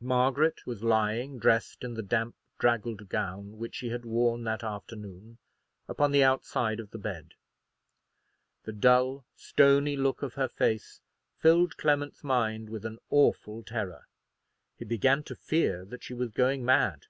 Margaret 0.00 0.66
was 0.66 0.82
lying, 0.82 1.38
dressed 1.38 1.84
in 1.84 1.94
the 1.94 2.02
damp, 2.02 2.34
draggled 2.58 3.08
gown 3.08 3.58
which 3.58 3.76
she 3.76 3.90
had 3.90 4.04
worn 4.04 4.42
that 4.42 4.64
afternoon, 4.64 5.38
upon 5.86 6.10
the 6.10 6.24
outside 6.24 6.80
of 6.80 6.90
the 6.90 6.98
bed. 6.98 7.34
The 8.64 8.72
dull 8.72 9.24
stony 9.36 9.94
look 9.94 10.20
of 10.20 10.34
her 10.34 10.48
face 10.48 11.00
filled 11.38 11.76
Clement's 11.76 12.24
mind 12.24 12.70
with 12.70 12.84
an 12.84 12.98
awful 13.08 13.62
terror. 13.62 14.08
He 14.76 14.84
began 14.84 15.22
to 15.22 15.36
fear 15.36 15.84
that 15.84 16.02
she 16.02 16.12
was 16.12 16.32
going 16.32 16.64
mad. 16.64 17.06